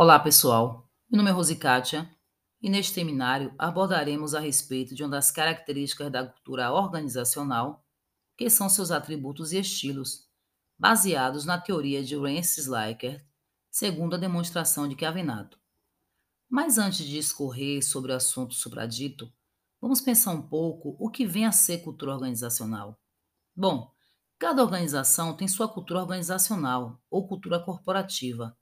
Olá, 0.00 0.16
pessoal. 0.16 0.88
Meu 1.10 1.18
nome 1.18 1.30
é 1.30 1.32
Rosikátia 1.32 2.08
e 2.62 2.70
neste 2.70 2.92
seminário 2.92 3.52
abordaremos 3.58 4.32
a 4.32 4.38
respeito 4.38 4.94
de 4.94 5.02
uma 5.02 5.10
das 5.10 5.32
características 5.32 6.12
da 6.12 6.24
cultura 6.24 6.72
organizacional, 6.72 7.84
que 8.36 8.48
são 8.48 8.68
seus 8.68 8.92
atributos 8.92 9.52
e 9.52 9.58
estilos, 9.58 10.28
baseados 10.78 11.44
na 11.44 11.60
teoria 11.60 12.00
de 12.04 12.14
Likert, 12.14 13.26
segundo 13.72 14.14
a 14.14 14.18
demonstração 14.18 14.86
de 14.86 14.94
Chiavinato. 14.94 15.58
Mas 16.48 16.78
antes 16.78 16.98
de 16.98 17.10
discorrer 17.10 17.84
sobre 17.84 18.12
o 18.12 18.14
assunto 18.14 18.54
supradito, 18.54 19.28
vamos 19.80 20.00
pensar 20.00 20.30
um 20.30 20.42
pouco 20.42 20.96
o 21.00 21.10
que 21.10 21.26
vem 21.26 21.44
a 21.44 21.50
ser 21.50 21.78
cultura 21.78 22.12
organizacional. 22.12 22.96
Bom, 23.52 23.92
cada 24.38 24.62
organização 24.62 25.36
tem 25.36 25.48
sua 25.48 25.68
cultura 25.68 26.02
organizacional 26.02 27.02
ou 27.10 27.26
cultura 27.26 27.58
corporativa. 27.58 28.56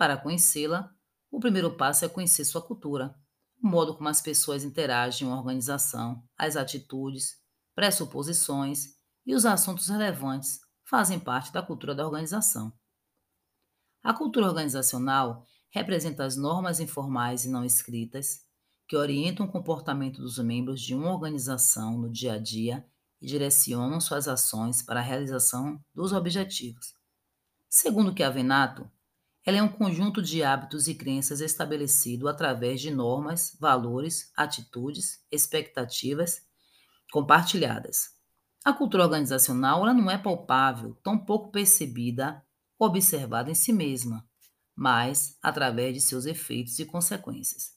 Para 0.00 0.16
conhecê-la, 0.16 0.90
o 1.30 1.38
primeiro 1.38 1.76
passo 1.76 2.06
é 2.06 2.08
conhecer 2.08 2.46
sua 2.46 2.62
cultura, 2.62 3.14
o 3.62 3.68
modo 3.68 3.94
como 3.94 4.08
as 4.08 4.22
pessoas 4.22 4.64
interagem 4.64 5.28
em 5.28 5.30
uma 5.30 5.36
organização, 5.36 6.24
as 6.38 6.56
atitudes, 6.56 7.36
pressuposições 7.74 8.94
e 9.26 9.34
os 9.34 9.44
assuntos 9.44 9.88
relevantes 9.88 10.58
fazem 10.86 11.20
parte 11.20 11.52
da 11.52 11.60
cultura 11.60 11.94
da 11.94 12.06
organização. 12.06 12.72
A 14.02 14.14
cultura 14.14 14.46
organizacional 14.46 15.44
representa 15.68 16.24
as 16.24 16.34
normas 16.34 16.80
informais 16.80 17.44
e 17.44 17.50
não 17.50 17.62
escritas 17.62 18.46
que 18.88 18.96
orientam 18.96 19.44
o 19.44 19.52
comportamento 19.52 20.22
dos 20.22 20.38
membros 20.38 20.80
de 20.80 20.94
uma 20.94 21.12
organização 21.12 21.98
no 21.98 22.10
dia 22.10 22.32
a 22.32 22.38
dia 22.38 22.86
e 23.20 23.26
direcionam 23.26 24.00
suas 24.00 24.28
ações 24.28 24.80
para 24.80 25.00
a 25.00 25.02
realização 25.02 25.78
dos 25.94 26.14
objetivos. 26.14 26.94
Segundo 27.68 28.16
Chiavenato, 28.16 28.90
ela 29.44 29.56
é 29.56 29.62
um 29.62 29.68
conjunto 29.68 30.20
de 30.20 30.42
hábitos 30.42 30.86
e 30.86 30.94
crenças 30.94 31.40
estabelecido 31.40 32.28
através 32.28 32.80
de 32.80 32.90
normas, 32.90 33.56
valores, 33.58 34.30
atitudes, 34.36 35.24
expectativas 35.30 36.46
compartilhadas. 37.10 38.18
A 38.64 38.72
cultura 38.72 39.04
organizacional 39.04 39.82
ela 39.82 39.94
não 39.94 40.10
é 40.10 40.18
palpável, 40.18 40.94
tão 41.02 41.16
pouco 41.16 41.50
percebida, 41.50 42.44
observada 42.78 43.50
em 43.50 43.54
si 43.54 43.72
mesma, 43.72 44.28
mas 44.76 45.38
através 45.42 45.94
de 45.94 46.00
seus 46.00 46.26
efeitos 46.26 46.78
e 46.78 46.84
consequências. 46.84 47.74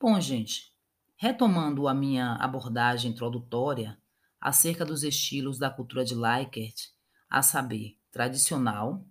Bom, 0.00 0.18
gente, 0.20 0.72
retomando 1.16 1.86
a 1.86 1.94
minha 1.94 2.34
abordagem 2.36 3.10
introdutória 3.10 3.98
acerca 4.40 4.84
dos 4.84 5.02
estilos 5.02 5.58
da 5.58 5.70
cultura 5.70 6.04
de 6.04 6.14
Likert, 6.14 6.90
a 7.28 7.42
saber, 7.42 7.98
tradicional, 8.10 9.06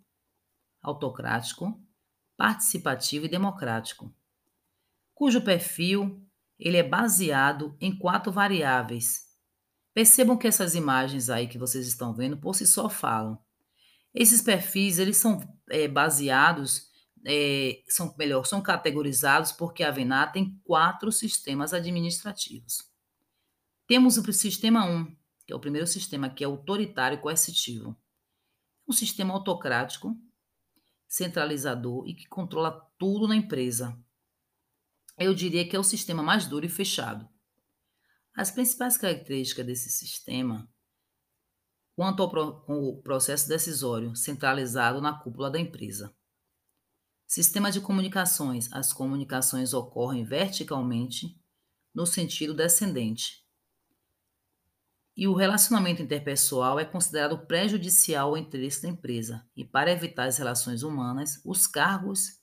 autocrático, 0.84 1.82
participativo 2.38 3.26
e 3.26 3.30
democrático, 3.30 4.14
cujo 5.16 5.42
perfil 5.42 6.22
ele 6.60 6.78
é 6.78 6.84
baseado 6.84 7.76
em 7.80 7.98
quatro 7.98 8.32
variáveis. 8.32 9.24
Percebam 9.94 10.38
que 10.38 10.48
essas 10.48 10.76
imagens 10.76 11.30
aí 11.30 11.48
que 11.48 11.58
vocês 11.58 11.88
estão 11.88 12.14
vendo 12.14 12.38
por 12.38 12.56
si 12.56 12.66
só 12.68 12.90
falam. 12.90 13.40
Esses 14.14 14.42
perfis 14.42 15.00
eles 15.00 15.18
são 15.18 15.40
é, 15.70 15.88
baseados, 15.88 16.90
é, 17.26 17.82
são 17.88 18.14
melhor, 18.18 18.46
são 18.46 18.62
categorizados 18.62 19.52
porque 19.52 19.84
a 19.84 19.92
Venar 19.92 20.32
tem 20.32 20.60
quatro 20.64 21.12
sistemas 21.12 21.74
administrativos. 21.74 22.78
Temos 23.88 24.18
o 24.18 24.34
sistema 24.34 24.86
1, 24.86 25.16
que 25.46 25.54
é 25.54 25.56
o 25.56 25.60
primeiro 25.60 25.88
sistema, 25.88 26.30
que 26.30 26.44
é 26.44 26.48
autoritário 26.48 27.20
coercitivo. 27.20 27.96
Um 28.88 28.94
sistema 28.94 29.34
autocrático, 29.34 30.18
centralizador 31.14 32.08
e 32.08 32.16
que 32.16 32.28
controla 32.28 32.72
tudo 32.98 33.28
na 33.28 33.36
empresa. 33.36 33.96
Eu 35.16 35.32
diria 35.36 35.68
que 35.68 35.76
é 35.76 35.80
o 35.80 35.84
sistema 35.84 36.24
mais 36.24 36.48
duro 36.48 36.66
e 36.66 36.70
fechado. 36.70 37.30
As 38.36 38.50
principais 38.50 38.98
características 38.98 39.64
desse 39.64 39.90
sistema, 39.92 40.68
quanto 41.96 42.24
ao 42.24 42.32
pro, 42.32 43.00
processo 43.04 43.48
decisório 43.48 44.16
centralizado 44.16 45.00
na 45.00 45.14
cúpula 45.14 45.52
da 45.52 45.60
empresa. 45.60 46.12
Sistema 47.28 47.72
de 47.72 47.80
comunicações. 47.80 48.74
As 48.74 48.92
comunicações 48.92 49.72
ocorrem 49.72 50.26
verticalmente 50.26 51.40
no 51.94 52.08
sentido 52.08 52.56
descendente, 52.56 53.43
e 55.16 55.28
o 55.28 55.34
relacionamento 55.34 56.02
interpessoal 56.02 56.80
é 56.80 56.86
considerado 56.86 57.46
prejudicial 57.46 58.30
ao 58.30 58.38
interesse 58.38 58.82
da 58.82 58.90
empresa. 58.90 59.48
E 59.56 59.64
para 59.64 59.92
evitar 59.92 60.28
as 60.28 60.38
relações 60.38 60.82
humanas, 60.82 61.40
os 61.46 61.68
cargos 61.68 62.40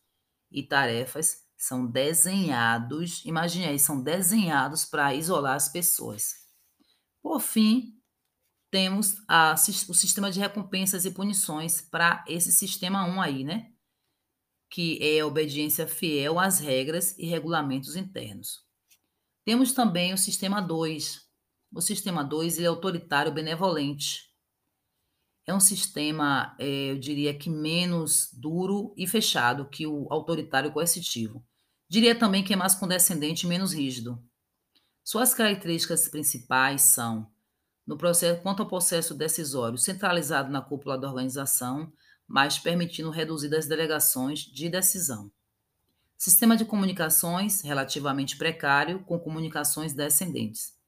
e 0.51 0.63
tarefas 0.63 1.39
são 1.57 1.87
desenhados, 1.87 3.25
imagine 3.27 3.67
aí, 3.67 3.79
são 3.79 4.03
desenhados 4.03 4.85
para 4.85 5.15
isolar 5.15 5.57
as 5.57 5.69
pessoas. 5.69 6.35
Por 7.21 7.41
fim, 7.41 8.01
temos 8.71 9.17
a, 9.29 9.55
o 9.89 9.95
sistema 9.95 10.31
de 10.31 10.39
recompensas 10.39 11.05
e 11.05 11.11
punições 11.11 11.81
para 11.81 12.25
esse 12.27 12.53
sistema 12.53 13.05
1 13.05 13.21
aí, 13.21 13.45
né? 13.45 13.73
Que 14.71 14.97
é 15.03 15.21
a 15.21 15.27
obediência 15.27 15.89
fiel 15.89 16.39
às 16.39 16.61
regras 16.61 17.19
e 17.19 17.27
regulamentos 17.27 17.97
internos. 17.97 18.65
Temos 19.45 19.73
também 19.73 20.15
o 20.15 20.19
sistema 20.19 20.63
2, 20.63 21.30
o 21.73 21.81
sistema 21.81 22.25
2 22.25 22.59
é 22.59 22.67
autoritário 22.67 23.33
benevolente. 23.33 24.29
É 25.47 25.55
um 25.55 25.61
sistema, 25.61 26.55
é, 26.59 26.91
eu 26.91 26.99
diria 26.99 27.37
que 27.37 27.49
menos 27.49 28.29
duro 28.33 28.93
e 28.97 29.07
fechado 29.07 29.69
que 29.69 29.87
o 29.87 30.07
autoritário 30.11 30.73
coercitivo. 30.73 31.45
Diria 31.89 32.15
também 32.15 32.45
que 32.45 32.53
é 32.53 32.57
mais 32.57 32.75
condescendente 32.75 33.45
e 33.45 33.49
menos 33.49 33.73
rígido. 33.73 34.23
Suas 35.03 35.33
características 35.33 36.09
principais 36.09 36.83
são, 36.83 37.29
no 37.87 37.97
processo, 37.97 38.41
quanto 38.43 38.63
ao 38.63 38.69
processo 38.69 39.15
decisório, 39.15 39.79
centralizado 39.79 40.51
na 40.51 40.61
cúpula 40.61 40.99
da 40.99 41.09
organização, 41.09 41.93
mas 42.29 42.59
permitindo 42.59 43.11
reduzir 43.11 43.53
as 43.55 43.67
delegações 43.67 44.41
de 44.41 44.69
decisão. 44.69 45.33
Sistema 46.17 46.57
de 46.57 46.65
comunicações 46.65 47.63
relativamente 47.63 48.37
precário, 48.37 49.03
com 49.05 49.19
comunicações 49.19 49.93
descendentes 49.93 50.80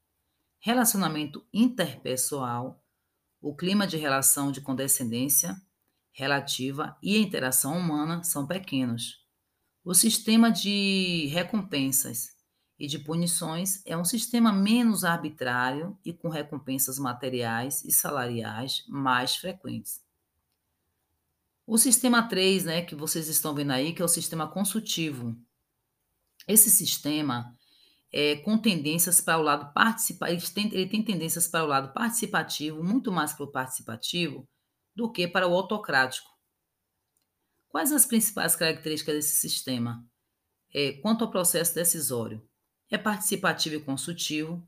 relacionamento 0.65 1.45
interpessoal, 1.53 2.81
o 3.41 3.53
clima 3.53 3.85
de 3.85 3.97
relação 3.97 4.49
de 4.49 4.61
condescendência 4.61 5.61
relativa 6.13 6.97
e 7.03 7.17
a 7.17 7.19
interação 7.19 7.77
humana 7.77 8.23
são 8.23 8.47
pequenos. 8.47 9.21
O 9.83 9.93
sistema 9.93 10.49
de 10.49 11.27
recompensas 11.33 12.29
e 12.79 12.87
de 12.87 12.97
punições 12.97 13.81
é 13.85 13.97
um 13.97 14.05
sistema 14.05 14.53
menos 14.53 15.03
arbitrário 15.03 15.99
e 16.05 16.13
com 16.13 16.29
recompensas 16.29 16.97
materiais 16.97 17.83
e 17.83 17.91
salariais 17.91 18.85
mais 18.87 19.35
frequentes. 19.35 20.01
O 21.67 21.77
sistema 21.77 22.23
3, 22.23 22.63
né, 22.63 22.81
que 22.83 22.95
vocês 22.95 23.27
estão 23.27 23.53
vendo 23.53 23.71
aí, 23.71 23.91
que 23.91 24.01
é 24.01 24.05
o 24.05 24.07
sistema 24.07 24.47
consultivo. 24.47 25.35
Esse 26.47 26.71
sistema 26.71 27.53
é, 28.13 28.35
com 28.37 28.59
tendências 28.59 29.19
para 29.19 29.39
o 29.39 29.41
lado 29.41 29.73
participativo, 29.73 30.51
ele 30.55 30.75
ele 30.75 30.89
tem 30.89 31.03
tendências 31.03 31.47
para 31.47 31.63
o 31.63 31.67
lado 31.67 31.91
participativo, 31.93 32.83
muito 32.83 33.11
mais 33.11 33.33
para 33.33 33.45
o 33.45 33.51
participativo, 33.51 34.47
do 34.95 35.11
que 35.11 35.27
para 35.27 35.47
o 35.47 35.55
autocrático. 35.55 36.29
Quais 37.67 37.91
as 37.91 38.05
principais 38.05 38.55
características 38.55 39.15
desse 39.15 39.35
sistema? 39.35 40.07
É, 40.71 40.93
quanto 41.01 41.23
ao 41.23 41.31
processo 41.31 41.73
decisório, 41.73 42.47
é 42.91 42.99
participativo 42.99 43.75
e 43.75 43.83
consultivo, 43.83 44.63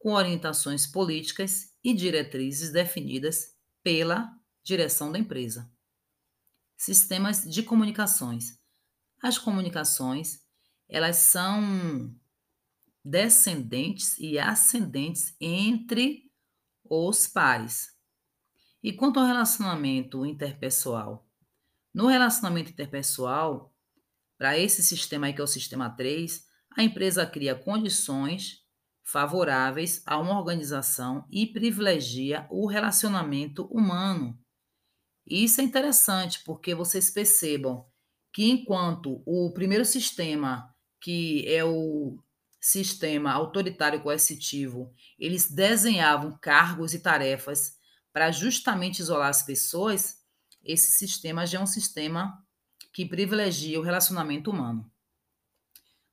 com 0.00 0.14
orientações 0.14 0.84
políticas 0.84 1.70
e 1.84 1.94
diretrizes 1.94 2.72
definidas 2.72 3.54
pela 3.84 4.28
direção 4.64 5.12
da 5.12 5.18
empresa. 5.20 5.70
Sistemas 6.76 7.44
de 7.44 7.62
comunicações. 7.62 8.58
As 9.22 9.38
comunicações, 9.38 10.40
elas 10.88 11.16
são 11.18 12.12
descendentes 13.04 14.18
e 14.18 14.38
ascendentes 14.38 15.34
entre 15.40 16.30
os 16.84 17.26
pares. 17.26 17.88
E 18.82 18.92
quanto 18.92 19.18
ao 19.20 19.26
relacionamento 19.26 20.26
interpessoal? 20.26 21.26
No 21.94 22.06
relacionamento 22.06 22.70
interpessoal, 22.70 23.74
para 24.38 24.58
esse 24.58 24.82
sistema 24.82 25.26
aí 25.26 25.32
que 25.32 25.40
é 25.40 25.44
o 25.44 25.46
sistema 25.46 25.90
3, 25.90 26.44
a 26.76 26.82
empresa 26.82 27.26
cria 27.26 27.54
condições 27.54 28.62
favoráveis 29.04 30.02
a 30.06 30.18
uma 30.18 30.38
organização 30.38 31.26
e 31.30 31.46
privilegia 31.46 32.46
o 32.50 32.66
relacionamento 32.66 33.64
humano. 33.66 34.38
Isso 35.26 35.60
é 35.60 35.64
interessante 35.64 36.42
porque 36.44 36.74
vocês 36.74 37.10
percebam 37.10 37.86
que 38.32 38.50
enquanto 38.50 39.22
o 39.26 39.52
primeiro 39.52 39.84
sistema, 39.84 40.74
que 41.00 41.46
é 41.46 41.64
o 41.64 42.18
sistema 42.62 43.32
autoritário 43.32 44.00
coercitivo, 44.00 44.94
eles 45.18 45.50
desenhavam 45.50 46.38
cargos 46.40 46.94
e 46.94 47.00
tarefas 47.00 47.76
para 48.12 48.30
justamente 48.30 49.00
isolar 49.00 49.28
as 49.28 49.42
pessoas, 49.42 50.22
esse 50.62 50.92
sistema 50.92 51.44
já 51.44 51.58
é 51.58 51.62
um 51.62 51.66
sistema 51.66 52.40
que 52.92 53.04
privilegia 53.04 53.80
o 53.80 53.82
relacionamento 53.82 54.50
humano. 54.50 54.88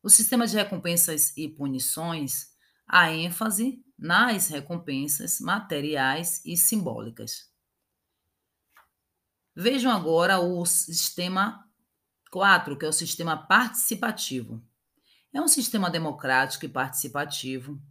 O 0.01 0.09
sistema 0.09 0.47
de 0.47 0.55
recompensas 0.55 1.37
e 1.37 1.47
punições 1.47 2.47
a 2.87 3.11
ênfase 3.11 3.85
nas 3.97 4.47
recompensas 4.47 5.39
materiais 5.39 6.43
e 6.43 6.57
simbólicas. 6.57 7.47
Vejam 9.55 9.91
agora 9.91 10.39
o 10.39 10.65
sistema 10.65 11.69
4, 12.31 12.77
que 12.77 12.85
é 12.85 12.89
o 12.89 12.93
sistema 12.93 13.37
participativo. 13.37 14.63
É 15.33 15.41
um 15.41 15.47
sistema 15.47 15.89
democrático 15.89 16.65
e 16.65 16.69
participativo. 16.69 17.81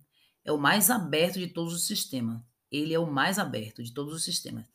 É 0.45 0.53
o 0.53 0.59
mais 0.59 0.91
aberto 0.91 1.39
de 1.39 1.49
todos 1.49 1.73
os 1.73 1.87
sistemas. 1.87 2.41
Ele 2.71 2.93
é 2.93 2.99
o 2.99 3.11
mais 3.11 3.39
aberto 3.39 3.83
de 3.83 3.93
todos 3.93 4.15
os 4.15 4.25
sistemas. 4.25 4.67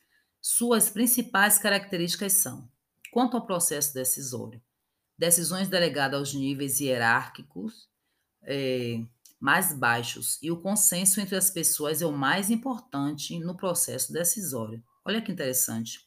Suas 0.41 0.89
principais 0.89 1.57
características 1.57 2.33
são: 2.33 2.69
quanto 3.11 3.37
ao 3.37 3.45
processo 3.45 3.93
decisório, 3.93 4.61
decisões 5.17 5.67
delegadas 5.67 6.19
aos 6.19 6.33
níveis 6.33 6.79
hierárquicos 6.79 7.87
é, 8.43 9.03
mais 9.39 9.73
baixos 9.73 10.37
e 10.41 10.49
o 10.51 10.61
consenso 10.61 11.19
entre 11.19 11.35
as 11.35 11.49
pessoas 11.49 12.01
é 12.01 12.05
o 12.05 12.11
mais 12.11 12.49
importante 12.49 13.37
no 13.39 13.55
processo 13.55 14.11
decisório. 14.11 14.83
Olha 15.05 15.21
que 15.21 15.31
interessante. 15.31 15.99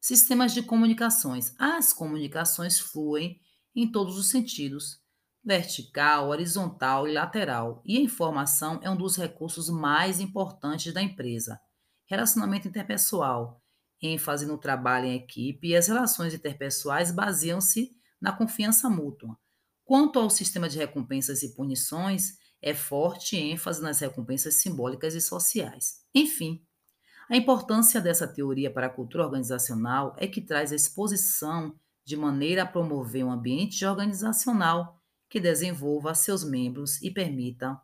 Sistemas 0.00 0.52
de 0.52 0.62
comunicações. 0.62 1.54
As 1.58 1.92
comunicações 1.92 2.78
fluem 2.78 3.40
em 3.74 3.90
todos 3.90 4.16
os 4.18 4.28
sentidos, 4.28 5.00
vertical, 5.46 6.30
horizontal 6.30 7.06
e 7.06 7.12
lateral, 7.12 7.80
e 7.86 7.96
a 7.96 8.00
informação 8.00 8.80
é 8.82 8.90
um 8.90 8.96
dos 8.96 9.16
recursos 9.16 9.70
mais 9.70 10.18
importantes 10.18 10.92
da 10.92 11.00
empresa. 11.00 11.60
Relacionamento 12.04 12.66
interpessoal, 12.66 13.62
ênfase 14.02 14.44
no 14.44 14.58
trabalho 14.58 15.06
em 15.06 15.14
equipe 15.14 15.68
e 15.68 15.76
as 15.76 15.86
relações 15.86 16.34
interpessoais 16.34 17.12
baseiam-se 17.12 17.92
na 18.20 18.32
confiança 18.32 18.90
mútua. 18.90 19.38
Quanto 19.84 20.18
ao 20.18 20.28
sistema 20.28 20.68
de 20.68 20.78
recompensas 20.78 21.44
e 21.44 21.54
punições, 21.54 22.38
é 22.60 22.74
forte 22.74 23.36
ênfase 23.36 23.80
nas 23.80 24.00
recompensas 24.00 24.60
simbólicas 24.60 25.14
e 25.14 25.20
sociais. 25.20 26.00
Enfim, 26.12 26.60
a 27.30 27.36
importância 27.36 28.00
dessa 28.00 28.26
teoria 28.26 28.70
para 28.70 28.86
a 28.88 28.90
cultura 28.90 29.24
organizacional 29.24 30.12
é 30.18 30.26
que 30.26 30.40
traz 30.40 30.72
a 30.72 30.76
exposição 30.76 31.78
de 32.04 32.16
maneira 32.16 32.64
a 32.64 32.66
promover 32.66 33.24
um 33.24 33.30
ambiente 33.30 33.84
organizacional 33.84 34.95
que 35.28 35.40
desenvolva 35.40 36.14
seus 36.14 36.44
membros 36.44 37.00
e 37.02 37.10
permita 37.10 37.80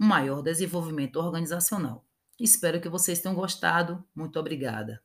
um 0.00 0.06
maior 0.06 0.42
desenvolvimento 0.42 1.16
organizacional. 1.16 2.04
Espero 2.38 2.80
que 2.80 2.88
vocês 2.88 3.20
tenham 3.20 3.34
gostado. 3.34 4.04
Muito 4.14 4.38
obrigada. 4.38 5.02